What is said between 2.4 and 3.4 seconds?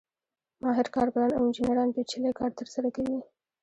ترسره کوي